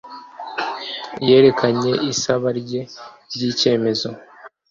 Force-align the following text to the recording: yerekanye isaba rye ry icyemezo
yerekanye 1.27 1.91
isaba 2.11 2.47
rye 2.59 2.81
ry 3.33 3.41
icyemezo 3.51 4.09